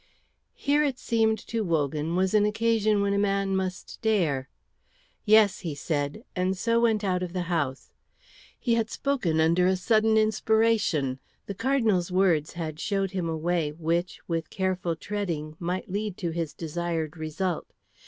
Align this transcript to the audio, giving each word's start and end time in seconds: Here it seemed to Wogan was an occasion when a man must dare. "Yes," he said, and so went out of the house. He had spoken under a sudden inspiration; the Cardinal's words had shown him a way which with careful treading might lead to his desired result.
Here 0.55 0.83
it 0.83 0.97
seemed 0.97 1.37
to 1.45 1.63
Wogan 1.63 2.15
was 2.15 2.33
an 2.33 2.43
occasion 2.43 3.03
when 3.03 3.13
a 3.13 3.19
man 3.19 3.55
must 3.55 4.01
dare. 4.01 4.49
"Yes," 5.25 5.59
he 5.59 5.75
said, 5.75 6.23
and 6.35 6.57
so 6.57 6.79
went 6.79 7.03
out 7.03 7.21
of 7.21 7.33
the 7.33 7.43
house. 7.53 7.91
He 8.57 8.73
had 8.73 8.89
spoken 8.89 9.39
under 9.39 9.67
a 9.67 9.75
sudden 9.75 10.17
inspiration; 10.17 11.19
the 11.45 11.53
Cardinal's 11.53 12.11
words 12.11 12.53
had 12.53 12.79
shown 12.79 13.09
him 13.09 13.29
a 13.29 13.37
way 13.37 13.73
which 13.73 14.19
with 14.27 14.49
careful 14.49 14.95
treading 14.95 15.55
might 15.59 15.87
lead 15.87 16.17
to 16.17 16.31
his 16.31 16.55
desired 16.55 17.15
result. 17.15 17.67